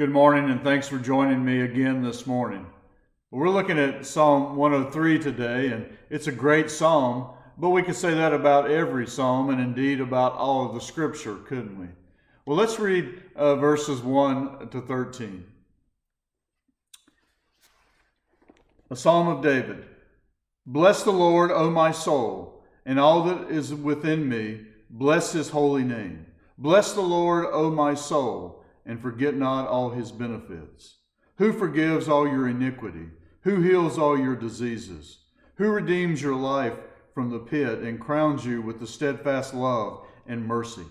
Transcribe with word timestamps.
Good 0.00 0.08
morning, 0.08 0.48
and 0.48 0.64
thanks 0.64 0.88
for 0.88 0.96
joining 0.96 1.44
me 1.44 1.60
again 1.60 2.02
this 2.02 2.26
morning. 2.26 2.64
We're 3.30 3.50
looking 3.50 3.78
at 3.78 4.06
Psalm 4.06 4.56
103 4.56 5.18
today, 5.18 5.72
and 5.72 5.94
it's 6.08 6.26
a 6.26 6.32
great 6.32 6.70
psalm, 6.70 7.34
but 7.58 7.68
we 7.68 7.82
could 7.82 7.96
say 7.96 8.14
that 8.14 8.32
about 8.32 8.70
every 8.70 9.06
psalm 9.06 9.50
and 9.50 9.60
indeed 9.60 10.00
about 10.00 10.32
all 10.32 10.64
of 10.64 10.72
the 10.72 10.80
scripture, 10.80 11.34
couldn't 11.44 11.78
we? 11.78 11.88
Well, 12.46 12.56
let's 12.56 12.80
read 12.80 13.24
uh, 13.36 13.56
verses 13.56 14.00
1 14.00 14.70
to 14.70 14.80
13. 14.80 15.44
A 18.88 18.96
psalm 18.96 19.28
of 19.28 19.42
David 19.42 19.84
Bless 20.64 21.02
the 21.02 21.10
Lord, 21.10 21.50
O 21.50 21.68
my 21.68 21.92
soul, 21.92 22.64
and 22.86 22.98
all 22.98 23.24
that 23.24 23.50
is 23.50 23.74
within 23.74 24.26
me, 24.26 24.62
bless 24.88 25.32
his 25.32 25.50
holy 25.50 25.84
name. 25.84 26.24
Bless 26.56 26.94
the 26.94 27.02
Lord, 27.02 27.44
O 27.52 27.70
my 27.70 27.92
soul 27.92 28.59
and 28.90 29.00
forget 29.00 29.36
not 29.36 29.68
all 29.68 29.90
his 29.90 30.10
benefits. 30.10 30.96
Who 31.36 31.52
forgives 31.52 32.08
all 32.08 32.26
your 32.26 32.48
iniquity? 32.48 33.06
Who 33.42 33.62
heals 33.62 34.00
all 34.00 34.18
your 34.18 34.34
diseases? 34.34 35.18
Who 35.58 35.70
redeems 35.70 36.20
your 36.20 36.34
life 36.34 36.74
from 37.14 37.30
the 37.30 37.38
pit 37.38 37.78
and 37.78 38.00
crowns 38.00 38.44
you 38.44 38.60
with 38.60 38.80
the 38.80 38.88
steadfast 38.88 39.54
love 39.54 40.04
and 40.26 40.44
mercy? 40.44 40.86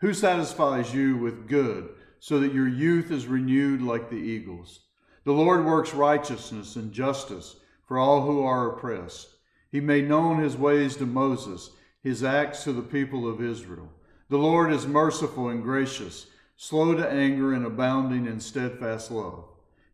Who 0.00 0.12
satisfies 0.12 0.92
you 0.92 1.16
with 1.16 1.46
good 1.46 1.90
so 2.18 2.40
that 2.40 2.52
your 2.52 2.66
youth 2.66 3.12
is 3.12 3.28
renewed 3.28 3.82
like 3.82 4.10
the 4.10 4.16
eagles? 4.16 4.80
The 5.22 5.30
Lord 5.30 5.64
works 5.64 5.94
righteousness 5.94 6.74
and 6.74 6.92
justice 6.92 7.54
for 7.86 7.98
all 7.98 8.22
who 8.22 8.42
are 8.42 8.72
oppressed. 8.72 9.28
He 9.70 9.78
made 9.78 10.08
known 10.08 10.42
his 10.42 10.56
ways 10.56 10.96
to 10.96 11.06
Moses, 11.06 11.70
his 12.02 12.24
acts 12.24 12.64
to 12.64 12.72
the 12.72 12.82
people 12.82 13.28
of 13.28 13.40
Israel. 13.40 13.92
The 14.28 14.38
Lord 14.38 14.72
is 14.72 14.88
merciful 14.88 15.50
and 15.50 15.62
gracious 15.62 16.26
slow 16.60 16.92
to 16.92 17.08
anger 17.08 17.52
and 17.54 17.64
abounding 17.64 18.26
in 18.26 18.40
steadfast 18.40 19.12
love. 19.12 19.44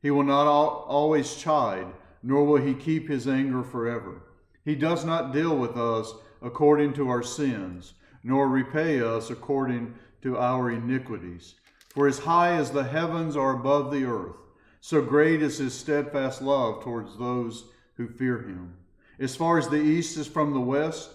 He 0.00 0.10
will 0.10 0.24
not 0.24 0.46
always 0.46 1.36
chide, 1.36 1.86
nor 2.22 2.44
will 2.44 2.62
he 2.62 2.72
keep 2.72 3.06
his 3.06 3.28
anger 3.28 3.62
forever. 3.62 4.22
He 4.64 4.74
does 4.74 5.04
not 5.04 5.34
deal 5.34 5.54
with 5.54 5.76
us 5.76 6.14
according 6.40 6.94
to 6.94 7.10
our 7.10 7.22
sins, 7.22 7.92
nor 8.22 8.48
repay 8.48 9.02
us 9.02 9.28
according 9.28 9.94
to 10.22 10.38
our 10.38 10.70
iniquities. 10.70 11.54
For 11.90 12.08
as 12.08 12.20
high 12.20 12.54
as 12.54 12.70
the 12.70 12.84
heavens 12.84 13.36
are 13.36 13.54
above 13.54 13.92
the 13.92 14.06
earth, 14.06 14.36
so 14.80 15.02
great 15.02 15.42
is 15.42 15.58
his 15.58 15.74
steadfast 15.74 16.40
love 16.40 16.82
towards 16.82 17.18
those 17.18 17.66
who 17.98 18.08
fear 18.08 18.38
him. 18.38 18.74
As 19.18 19.36
far 19.36 19.58
as 19.58 19.68
the 19.68 19.76
east 19.76 20.16
is 20.16 20.26
from 20.26 20.54
the 20.54 20.60
west, 20.60 21.10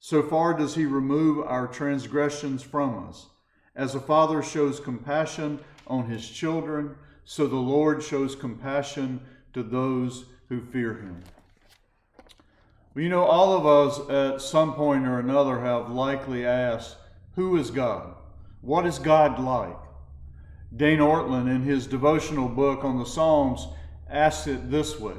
so 0.00 0.22
far 0.22 0.52
does 0.52 0.74
he 0.74 0.84
remove 0.84 1.46
our 1.46 1.66
transgressions 1.66 2.62
from 2.62 3.08
us. 3.08 3.28
As 3.74 3.94
a 3.94 4.00
father 4.00 4.42
shows 4.42 4.80
compassion 4.80 5.58
on 5.86 6.06
his 6.06 6.28
children, 6.28 6.94
so 7.24 7.46
the 7.46 7.56
Lord 7.56 8.02
shows 8.02 8.36
compassion 8.36 9.20
to 9.54 9.62
those 9.62 10.26
who 10.48 10.60
fear 10.60 10.94
him. 10.94 11.22
Well, 12.94 13.02
you 13.02 13.08
know, 13.08 13.24
all 13.24 13.56
of 13.56 13.64
us 13.66 14.10
at 14.10 14.42
some 14.42 14.74
point 14.74 15.06
or 15.06 15.18
another 15.18 15.60
have 15.60 15.90
likely 15.90 16.44
asked, 16.44 16.96
Who 17.36 17.56
is 17.56 17.70
God? 17.70 18.14
What 18.60 18.86
is 18.86 18.98
God 18.98 19.38
like? 19.38 19.78
Dane 20.76 20.98
Ortlund, 20.98 21.48
in 21.48 21.62
his 21.62 21.86
devotional 21.86 22.48
book 22.48 22.84
on 22.84 22.98
the 22.98 23.06
Psalms, 23.06 23.66
asks 24.10 24.46
it 24.46 24.70
this 24.70 25.00
way 25.00 25.16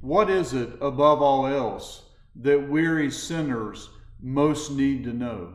What 0.00 0.30
is 0.30 0.54
it, 0.54 0.70
above 0.80 1.20
all 1.20 1.46
else, 1.46 2.04
that 2.36 2.68
weary 2.68 3.10
sinners 3.10 3.90
most 4.20 4.70
need 4.70 5.02
to 5.04 5.12
know? 5.12 5.54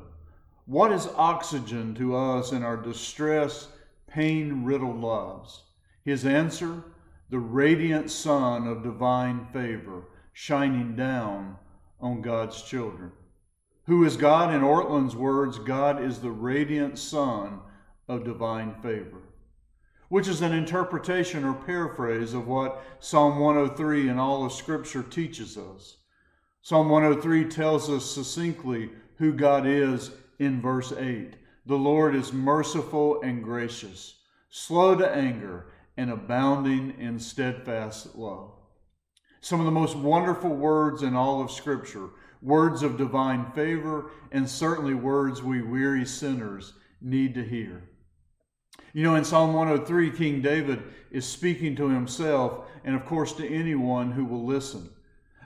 What 0.66 0.92
is 0.92 1.08
oxygen 1.16 1.96
to 1.96 2.16
us 2.16 2.52
in 2.52 2.64
our 2.64 2.78
distress, 2.78 3.68
pain 4.08 4.64
riddled 4.64 5.02
lives? 5.02 5.64
His 6.04 6.26
answer 6.26 6.84
the 7.32 7.40
radiant 7.40 8.12
sun 8.12 8.68
of 8.68 8.84
divine 8.84 9.48
favor 9.54 10.04
shining 10.34 10.96
down 10.98 11.56
on 12.02 12.22
God's 12.22 12.62
children. 12.62 13.12
Who 13.86 14.04
is 14.04 14.18
God? 14.18 14.54
In 14.54 14.62
Ortlund's 14.62 15.16
words, 15.16 15.58
God 15.58 16.04
is 16.04 16.20
the 16.20 16.32
radiant 16.32 17.00
sun 17.00 17.62
of 18.10 18.26
divine 18.26 18.76
favor, 18.82 19.22
which 20.10 20.28
is 20.28 20.42
an 20.42 20.52
interpretation 20.52 21.46
or 21.46 21.54
paraphrase 21.54 22.34
of 22.34 22.48
what 22.48 22.84
Psalm 23.00 23.40
103 23.40 24.10
and 24.10 24.20
all 24.20 24.46
of 24.46 24.52
Scripture 24.52 25.04
teaches 25.04 25.58
us. 25.58 25.98
Psalm 26.62 26.90
103 26.90 27.46
tells 27.46 27.90
us 27.90 28.06
succinctly 28.06 28.90
who 29.16 29.32
God 29.32 29.66
is 29.66 30.12
in 30.42 30.60
verse 30.60 30.92
8. 30.92 31.36
The 31.68 31.76
Lord 31.76 32.16
is 32.16 32.34
merciful 32.34 33.22
and 33.22 33.44
gracious, 33.44 34.16
slow 34.50 34.96
to 34.96 35.08
anger, 35.08 35.68
and 35.96 36.10
abounding 36.10 36.96
in 37.00 37.20
steadfast 37.20 38.16
love. 38.16 38.52
Some 39.42 39.60
of 39.60 39.68
the 39.68 39.72
most 39.72 39.96
wonderful 39.96 40.50
words 40.50 41.04
in 41.04 41.16
all 41.16 41.44
of 41.44 41.52
Scripture, 41.52 42.10
words 42.42 42.82
of 42.82 42.98
divine 42.98 43.52
favor, 43.52 44.10
and 44.32 44.50
certainly 44.50 44.96
words 44.96 45.44
we 45.44 45.62
weary 45.62 46.08
sinners 46.08 46.74
need 47.02 47.36
to 47.36 47.44
hear. 47.44 47.84
You 48.94 49.04
know, 49.04 49.14
in 49.14 49.24
Psalm 49.24 49.54
103, 49.54 50.10
King 50.10 50.42
David 50.42 50.82
is 51.12 51.28
speaking 51.28 51.76
to 51.76 51.88
himself 51.88 52.66
and, 52.84 52.96
of 52.96 53.06
course, 53.06 53.34
to 53.34 53.48
anyone 53.48 54.12
who 54.12 54.26
will 54.26 54.44
listen. 54.44 54.90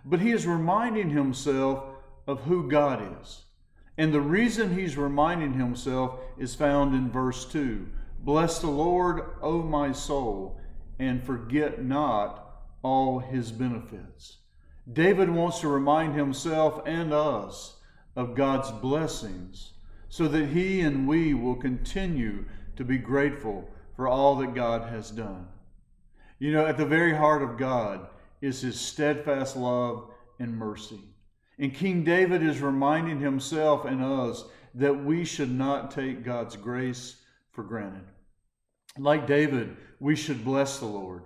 But 0.06 0.22
he 0.22 0.32
is 0.32 0.48
reminding 0.48 1.10
himself 1.10 1.84
of 2.28 2.40
who 2.44 2.70
God 2.70 3.06
is. 3.22 3.45
And 3.98 4.14
the 4.14 4.22
reason 4.22 4.78
he's 4.78 4.98
reminding 4.98 5.54
himself 5.54 6.20
is 6.38 6.56
found 6.56 6.94
in 6.94 7.12
verse 7.12 7.46
2 7.46 7.88
Bless 8.20 8.60
the 8.60 8.68
Lord, 8.68 9.24
O 9.42 9.62
my 9.62 9.92
soul, 9.92 10.60
and 11.00 11.24
forget 11.24 11.84
not 11.84 12.64
all 12.82 13.20
his 13.20 13.52
benefits. 13.52 14.38
David 14.92 15.30
wants 15.30 15.60
to 15.62 15.68
remind 15.68 16.16
himself 16.16 16.82
and 16.86 17.14
us 17.14 17.78
of 18.16 18.36
God's 18.36 18.72
blessings 18.72 19.74
so 20.10 20.28
that 20.28 20.48
he 20.48 20.82
and 20.82 21.08
we 21.08 21.34
will 21.34 21.56
continue 21.56 22.46
to 22.76 22.84
be 22.84 22.98
grateful 22.98 23.70
for 23.96 24.08
all 24.08 24.36
that 24.38 24.54
God 24.54 24.90
has 24.90 25.12
done. 25.12 25.48
You 26.40 26.52
know, 26.52 26.66
at 26.66 26.78
the 26.78 26.86
very 26.86 27.16
heart 27.16 27.42
of 27.42 27.58
God 27.58 28.08
is 28.42 28.62
his 28.62 28.80
steadfast 28.80 29.56
love 29.56 30.10
and 30.40 30.56
mercy. 30.56 31.00
And 31.58 31.74
King 31.74 32.04
David 32.04 32.44
is 32.44 32.62
reminding 32.62 33.20
himself 33.20 33.86
and 33.86 34.04
us 34.04 34.44
that 34.74 35.06
we 35.06 35.24
should 35.24 35.52
not 35.52 35.92
take 35.92 36.24
God's 36.24 36.56
grace 36.56 37.18
for 37.52 37.64
granted. 37.64 38.04
Like 38.98 39.28
David, 39.28 39.78
we 40.00 40.16
should 40.16 40.44
bless 40.44 40.80
the 40.80 40.86
Lord. 40.86 41.24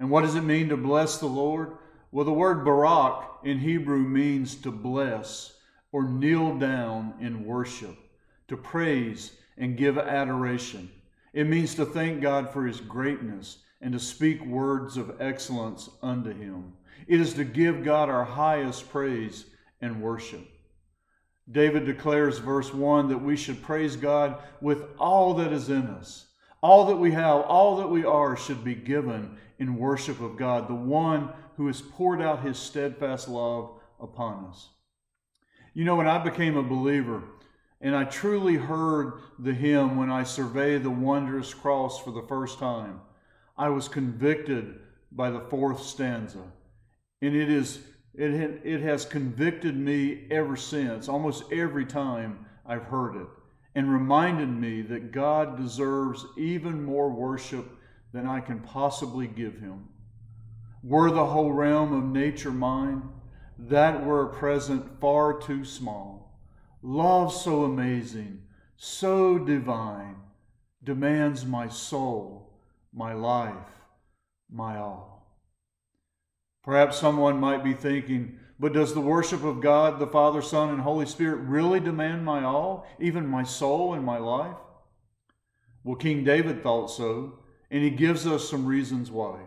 And 0.00 0.10
what 0.10 0.22
does 0.22 0.34
it 0.34 0.42
mean 0.42 0.68
to 0.68 0.76
bless 0.76 1.18
the 1.18 1.26
Lord? 1.26 1.76
Well, 2.10 2.24
the 2.24 2.32
word 2.32 2.64
barak 2.64 3.28
in 3.44 3.58
Hebrew 3.58 4.00
means 4.00 4.54
to 4.56 4.70
bless 4.70 5.54
or 5.92 6.04
kneel 6.04 6.58
down 6.58 7.14
in 7.20 7.44
worship, 7.44 7.96
to 8.48 8.56
praise 8.56 9.32
and 9.56 9.76
give 9.76 9.98
adoration. 9.98 10.90
It 11.32 11.46
means 11.46 11.74
to 11.76 11.84
thank 11.84 12.20
God 12.20 12.52
for 12.52 12.66
his 12.66 12.80
greatness 12.80 13.58
and 13.80 13.92
to 13.92 14.00
speak 14.00 14.44
words 14.44 14.96
of 14.96 15.20
excellence 15.20 15.88
unto 16.02 16.32
him. 16.32 16.72
It 17.06 17.20
is 17.20 17.34
to 17.34 17.44
give 17.44 17.84
God 17.84 18.08
our 18.08 18.24
highest 18.24 18.90
praise 18.90 19.46
and 19.80 20.02
worship. 20.02 20.46
David 21.50 21.86
declares, 21.86 22.38
verse 22.38 22.72
1, 22.74 23.08
that 23.08 23.18
we 23.18 23.36
should 23.36 23.62
praise 23.62 23.96
God 23.96 24.38
with 24.60 24.84
all 24.98 25.34
that 25.34 25.52
is 25.52 25.70
in 25.70 25.86
us. 25.86 26.26
All 26.60 26.86
that 26.86 26.96
we 26.96 27.12
have, 27.12 27.42
all 27.42 27.76
that 27.76 27.88
we 27.88 28.04
are, 28.04 28.36
should 28.36 28.64
be 28.64 28.74
given 28.74 29.38
in 29.58 29.76
worship 29.76 30.20
of 30.20 30.36
God, 30.36 30.68
the 30.68 30.74
one 30.74 31.30
who 31.56 31.66
has 31.68 31.80
poured 31.80 32.20
out 32.20 32.44
his 32.44 32.58
steadfast 32.58 33.28
love 33.28 33.70
upon 34.00 34.46
us. 34.46 34.68
You 35.72 35.84
know, 35.84 35.96
when 35.96 36.08
I 36.08 36.18
became 36.22 36.56
a 36.56 36.62
believer, 36.62 37.22
and 37.80 37.94
I 37.94 38.04
truly 38.04 38.56
heard 38.56 39.14
the 39.38 39.54
hymn 39.54 39.96
when 39.96 40.10
I 40.10 40.24
surveyed 40.24 40.82
the 40.82 40.90
wondrous 40.90 41.54
cross 41.54 42.00
for 42.00 42.10
the 42.10 42.26
first 42.26 42.58
time, 42.58 43.00
I 43.56 43.68
was 43.68 43.88
convicted 43.88 44.80
by 45.12 45.30
the 45.30 45.40
fourth 45.40 45.82
stanza. 45.82 46.42
And 47.22 47.34
it 47.34 47.50
is 47.50 47.80
it, 48.18 48.60
it 48.64 48.80
has 48.80 49.04
convicted 49.04 49.76
me 49.76 50.26
ever 50.30 50.56
since, 50.56 51.08
almost 51.08 51.44
every 51.52 51.86
time 51.86 52.46
I've 52.66 52.84
heard 52.84 53.16
it, 53.16 53.28
and 53.74 53.92
reminded 53.92 54.48
me 54.48 54.82
that 54.82 55.12
God 55.12 55.56
deserves 55.56 56.26
even 56.36 56.84
more 56.84 57.10
worship 57.10 57.66
than 58.12 58.26
I 58.26 58.40
can 58.40 58.60
possibly 58.60 59.26
give 59.28 59.60
him. 59.60 59.88
Were 60.82 61.10
the 61.10 61.26
whole 61.26 61.52
realm 61.52 61.92
of 61.92 62.04
nature 62.04 62.50
mine, 62.50 63.02
that 63.58 64.04
were 64.04 64.24
a 64.24 64.34
present 64.34 65.00
far 65.00 65.38
too 65.38 65.64
small. 65.64 66.40
Love 66.82 67.32
so 67.32 67.64
amazing, 67.64 68.42
so 68.76 69.38
divine, 69.38 70.16
demands 70.82 71.44
my 71.44 71.68
soul, 71.68 72.52
my 72.92 73.12
life, 73.12 73.54
my 74.50 74.78
all. 74.78 75.17
Perhaps 76.68 76.98
someone 76.98 77.40
might 77.40 77.64
be 77.64 77.72
thinking, 77.72 78.38
but 78.60 78.74
does 78.74 78.92
the 78.92 79.00
worship 79.00 79.42
of 79.42 79.62
God, 79.62 79.98
the 79.98 80.06
Father, 80.06 80.42
Son, 80.42 80.68
and 80.68 80.82
Holy 80.82 81.06
Spirit 81.06 81.36
really 81.36 81.80
demand 81.80 82.26
my 82.26 82.44
all, 82.44 82.86
even 83.00 83.26
my 83.26 83.42
soul 83.42 83.94
and 83.94 84.04
my 84.04 84.18
life? 84.18 84.54
Well, 85.82 85.96
King 85.96 86.24
David 86.24 86.62
thought 86.62 86.88
so, 86.88 87.38
And 87.70 87.82
he 87.82 87.88
gives 87.88 88.26
us 88.26 88.50
some 88.50 88.66
reasons 88.66 89.10
why. 89.10 89.38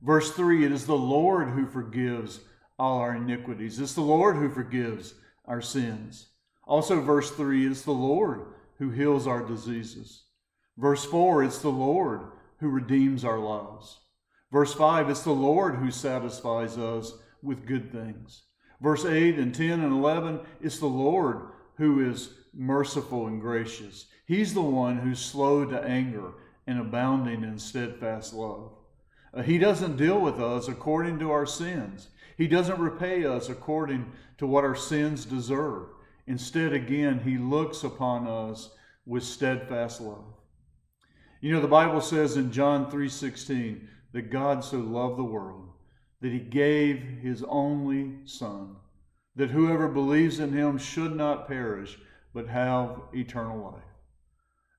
Verse 0.00 0.32
3 0.32 0.64
it 0.64 0.72
is 0.72 0.86
the 0.86 0.96
Lord 0.96 1.50
who 1.50 1.66
forgives 1.66 2.40
all 2.78 3.00
our 3.00 3.16
iniquities, 3.16 3.78
it's 3.78 3.92
the 3.92 4.00
Lord 4.00 4.36
who 4.36 4.48
forgives 4.48 5.12
our 5.44 5.60
sins. 5.60 6.28
Also, 6.64 7.02
verse 7.02 7.30
3 7.32 7.66
it's 7.66 7.82
the 7.82 7.90
Lord 7.90 8.46
who 8.78 8.88
heals 8.88 9.26
our 9.26 9.44
diseases. 9.44 10.22
Verse 10.78 11.04
4 11.04 11.44
it's 11.44 11.58
the 11.58 11.68
Lord 11.68 12.22
who 12.60 12.70
redeems 12.70 13.26
our 13.26 13.38
lives. 13.38 13.98
Verse 14.52 14.74
5 14.74 15.08
it's 15.08 15.22
the 15.22 15.32
Lord 15.32 15.76
who 15.76 15.90
satisfies 15.90 16.76
us 16.76 17.14
with 17.42 17.66
good 17.66 17.90
things. 17.90 18.42
Verse 18.80 19.04
8 19.04 19.38
and 19.38 19.54
10 19.54 19.80
and 19.80 19.92
11 19.92 20.40
it's 20.60 20.78
the 20.78 20.86
Lord 20.86 21.48
who 21.76 22.08
is 22.08 22.34
merciful 22.54 23.26
and 23.26 23.40
gracious. 23.40 24.06
He's 24.26 24.52
the 24.52 24.60
one 24.60 24.98
who's 24.98 25.18
slow 25.18 25.64
to 25.64 25.82
anger 25.82 26.34
and 26.66 26.78
abounding 26.78 27.42
in 27.42 27.58
steadfast 27.58 28.34
love. 28.34 28.72
Uh, 29.34 29.42
he 29.42 29.56
doesn't 29.56 29.96
deal 29.96 30.20
with 30.20 30.38
us 30.38 30.68
according 30.68 31.18
to 31.18 31.30
our 31.30 31.46
sins. 31.46 32.08
He 32.36 32.46
doesn't 32.46 32.78
repay 32.78 33.24
us 33.24 33.48
according 33.48 34.12
to 34.38 34.46
what 34.46 34.64
our 34.64 34.76
sins 34.76 35.24
deserve. 35.24 35.86
Instead, 36.26 36.72
again, 36.72 37.20
he 37.24 37.38
looks 37.38 37.82
upon 37.82 38.26
us 38.26 38.70
with 39.06 39.24
steadfast 39.24 40.00
love. 40.00 40.24
You 41.40 41.52
know, 41.52 41.60
the 41.60 41.68
Bible 41.68 42.00
says 42.00 42.36
in 42.36 42.52
John 42.52 42.90
3:16 42.90 43.88
that 44.12 44.30
God 44.30 44.64
so 44.64 44.78
loved 44.78 45.18
the 45.18 45.24
world 45.24 45.68
that 46.20 46.32
he 46.32 46.38
gave 46.38 47.00
his 47.20 47.42
only 47.48 48.12
son, 48.24 48.76
that 49.34 49.50
whoever 49.50 49.88
believes 49.88 50.38
in 50.38 50.52
him 50.52 50.78
should 50.78 51.14
not 51.16 51.48
perish, 51.48 51.98
but 52.32 52.46
have 52.46 53.00
eternal 53.12 53.72
life. 53.72 53.82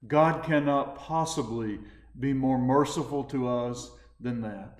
God 0.07 0.43
cannot 0.43 0.95
possibly 0.95 1.79
be 2.19 2.33
more 2.33 2.57
merciful 2.57 3.23
to 3.25 3.47
us 3.47 3.91
than 4.19 4.41
that. 4.41 4.79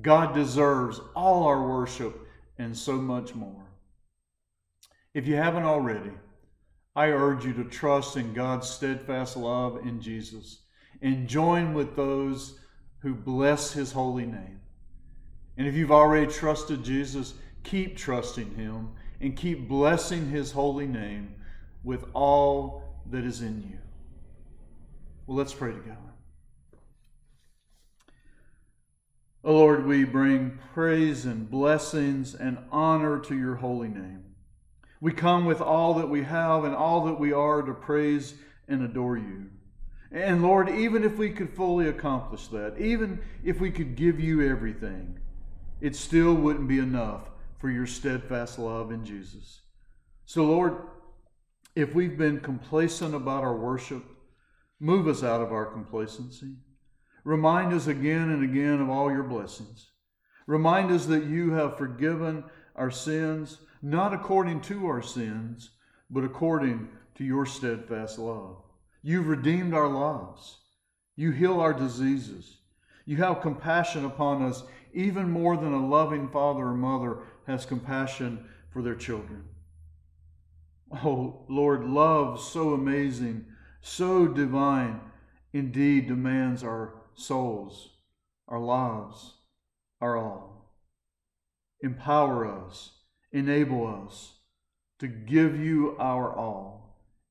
God 0.00 0.34
deserves 0.34 1.00
all 1.14 1.44
our 1.44 1.66
worship 1.66 2.26
and 2.58 2.76
so 2.76 2.92
much 2.92 3.34
more. 3.34 3.66
If 5.12 5.26
you 5.26 5.36
haven't 5.36 5.64
already, 5.64 6.12
I 6.94 7.08
urge 7.08 7.44
you 7.44 7.52
to 7.54 7.64
trust 7.64 8.16
in 8.16 8.32
God's 8.32 8.68
steadfast 8.68 9.36
love 9.36 9.86
in 9.86 10.00
Jesus 10.00 10.60
and 11.02 11.28
join 11.28 11.74
with 11.74 11.96
those 11.96 12.58
who 13.06 13.14
bless 13.14 13.72
his 13.72 13.92
holy 13.92 14.26
name. 14.26 14.58
And 15.56 15.68
if 15.68 15.76
you've 15.76 15.92
already 15.92 16.26
trusted 16.26 16.82
Jesus, 16.82 17.34
keep 17.62 17.96
trusting 17.96 18.56
him 18.56 18.88
and 19.20 19.36
keep 19.36 19.68
blessing 19.68 20.28
his 20.28 20.50
holy 20.50 20.88
name 20.88 21.32
with 21.84 22.04
all 22.14 22.82
that 23.08 23.22
is 23.22 23.42
in 23.42 23.62
you. 23.62 23.78
Well, 25.24 25.36
let's 25.36 25.54
pray 25.54 25.70
together. 25.70 25.98
O 29.44 29.50
oh 29.50 29.54
Lord, 29.54 29.86
we 29.86 30.02
bring 30.02 30.58
praise 30.74 31.26
and 31.26 31.48
blessings 31.48 32.34
and 32.34 32.58
honor 32.72 33.20
to 33.20 33.38
your 33.38 33.54
holy 33.54 33.86
name. 33.86 34.24
We 35.00 35.12
come 35.12 35.44
with 35.44 35.60
all 35.60 35.94
that 35.94 36.08
we 36.08 36.24
have 36.24 36.64
and 36.64 36.74
all 36.74 37.04
that 37.04 37.20
we 37.20 37.32
are 37.32 37.62
to 37.62 37.72
praise 37.72 38.34
and 38.66 38.82
adore 38.82 39.16
you. 39.16 39.46
And 40.12 40.42
Lord, 40.42 40.68
even 40.68 41.04
if 41.04 41.16
we 41.16 41.30
could 41.30 41.50
fully 41.50 41.88
accomplish 41.88 42.48
that, 42.48 42.78
even 42.78 43.20
if 43.44 43.60
we 43.60 43.70
could 43.70 43.96
give 43.96 44.20
you 44.20 44.48
everything, 44.48 45.18
it 45.80 45.96
still 45.96 46.34
wouldn't 46.34 46.68
be 46.68 46.78
enough 46.78 47.30
for 47.58 47.70
your 47.70 47.86
steadfast 47.86 48.58
love 48.58 48.92
in 48.92 49.04
Jesus. 49.04 49.62
So, 50.24 50.44
Lord, 50.44 50.76
if 51.74 51.94
we've 51.94 52.16
been 52.16 52.40
complacent 52.40 53.14
about 53.14 53.42
our 53.42 53.56
worship, 53.56 54.04
Move 54.80 55.08
us 55.08 55.22
out 55.22 55.40
of 55.40 55.52
our 55.52 55.66
complacency. 55.66 56.54
Remind 57.24 57.72
us 57.72 57.86
again 57.86 58.30
and 58.30 58.44
again 58.44 58.80
of 58.80 58.90
all 58.90 59.10
your 59.10 59.22
blessings. 59.22 59.90
Remind 60.46 60.90
us 60.90 61.06
that 61.06 61.24
you 61.24 61.52
have 61.52 61.78
forgiven 61.78 62.44
our 62.76 62.90
sins, 62.90 63.58
not 63.82 64.12
according 64.12 64.60
to 64.62 64.86
our 64.86 65.02
sins, 65.02 65.70
but 66.10 66.24
according 66.24 66.88
to 67.16 67.24
your 67.24 67.46
steadfast 67.46 68.18
love. 68.18 68.62
You've 69.06 69.28
redeemed 69.28 69.72
our 69.72 69.86
lives. 69.86 70.56
You 71.14 71.30
heal 71.30 71.60
our 71.60 71.72
diseases. 71.72 72.56
You 73.04 73.18
have 73.18 73.40
compassion 73.40 74.04
upon 74.04 74.42
us 74.42 74.64
even 74.92 75.30
more 75.30 75.56
than 75.56 75.72
a 75.72 75.86
loving 75.86 76.28
father 76.28 76.64
or 76.64 76.74
mother 76.74 77.18
has 77.46 77.64
compassion 77.64 78.48
for 78.72 78.82
their 78.82 78.96
children. 78.96 79.44
Oh, 81.04 81.44
Lord, 81.48 81.84
love 81.84 82.40
so 82.40 82.74
amazing 82.74 83.46
so 83.80 84.26
divine, 84.26 85.00
indeed 85.52 86.08
demands 86.08 86.64
our 86.64 86.94
souls, 87.14 87.90
our 88.48 88.58
lives, 88.58 89.34
our 90.00 90.16
all. 90.16 90.74
Empower 91.80 92.44
us, 92.44 92.90
enable 93.30 93.86
us 93.86 94.32
to 94.98 95.06
give 95.06 95.56
you 95.56 95.94
our 96.00 96.36
all. 96.36 96.75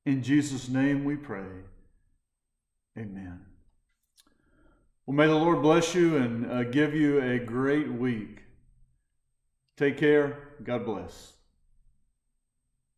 In 0.06 0.22
Jesus' 0.22 0.68
name 0.68 1.04
we 1.04 1.16
pray. 1.16 1.44
Amen. 2.96 3.40
Well, 5.04 5.16
may 5.16 5.26
the 5.26 5.34
Lord 5.34 5.62
bless 5.62 5.94
you 5.94 6.16
and 6.16 6.50
uh, 6.50 6.64
give 6.64 6.94
you 6.94 7.20
a 7.20 7.38
great 7.38 7.92
week. 7.92 8.42
Take 9.76 9.98
care. 9.98 10.38
God 10.62 10.84
bless. 10.84 11.35